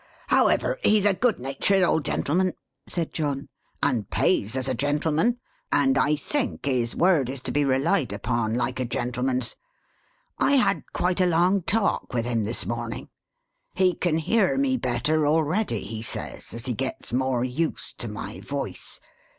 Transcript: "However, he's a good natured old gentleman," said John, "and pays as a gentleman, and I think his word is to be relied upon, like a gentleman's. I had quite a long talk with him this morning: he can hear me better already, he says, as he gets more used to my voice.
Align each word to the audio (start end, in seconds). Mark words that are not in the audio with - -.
"However, 0.29 0.79
he's 0.83 1.05
a 1.05 1.13
good 1.13 1.37
natured 1.39 1.83
old 1.83 2.05
gentleman," 2.05 2.55
said 2.87 3.13
John, 3.13 3.49
"and 3.83 4.09
pays 4.09 4.55
as 4.55 4.67
a 4.67 4.73
gentleman, 4.73 5.37
and 5.71 5.95
I 5.95 6.15
think 6.15 6.65
his 6.65 6.95
word 6.95 7.29
is 7.29 7.39
to 7.41 7.51
be 7.51 7.63
relied 7.63 8.11
upon, 8.11 8.55
like 8.55 8.79
a 8.79 8.85
gentleman's. 8.85 9.55
I 10.39 10.53
had 10.53 10.85
quite 10.91 11.21
a 11.21 11.27
long 11.27 11.61
talk 11.61 12.13
with 12.15 12.25
him 12.25 12.45
this 12.45 12.65
morning: 12.65 13.09
he 13.75 13.93
can 13.93 14.17
hear 14.17 14.57
me 14.57 14.75
better 14.75 15.27
already, 15.27 15.81
he 15.83 16.01
says, 16.01 16.51
as 16.51 16.65
he 16.65 16.73
gets 16.73 17.13
more 17.13 17.43
used 17.43 17.99
to 17.99 18.07
my 18.07 18.39
voice. 18.39 18.99